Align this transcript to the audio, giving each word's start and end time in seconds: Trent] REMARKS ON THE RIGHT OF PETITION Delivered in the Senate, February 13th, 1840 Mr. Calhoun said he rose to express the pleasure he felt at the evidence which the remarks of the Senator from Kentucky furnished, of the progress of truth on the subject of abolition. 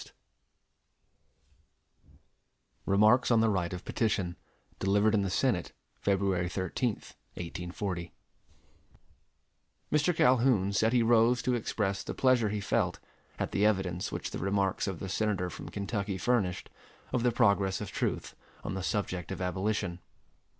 Trent] 0.03 0.13
REMARKS 2.87 3.29
ON 3.29 3.39
THE 3.39 3.51
RIGHT 3.51 3.71
OF 3.71 3.85
PETITION 3.85 4.35
Delivered 4.79 5.13
in 5.13 5.21
the 5.21 5.29
Senate, 5.29 5.73
February 5.99 6.49
13th, 6.49 7.13
1840 7.35 8.11
Mr. 9.91 10.15
Calhoun 10.15 10.73
said 10.73 10.91
he 10.91 11.03
rose 11.03 11.43
to 11.43 11.53
express 11.53 12.01
the 12.01 12.15
pleasure 12.15 12.49
he 12.49 12.59
felt 12.59 12.97
at 13.37 13.51
the 13.51 13.63
evidence 13.63 14.11
which 14.11 14.31
the 14.31 14.39
remarks 14.39 14.87
of 14.87 14.97
the 14.97 15.07
Senator 15.07 15.51
from 15.51 15.69
Kentucky 15.69 16.17
furnished, 16.17 16.71
of 17.13 17.21
the 17.21 17.31
progress 17.31 17.79
of 17.79 17.91
truth 17.91 18.35
on 18.63 18.73
the 18.73 18.81
subject 18.81 19.31
of 19.31 19.39
abolition. 19.39 19.99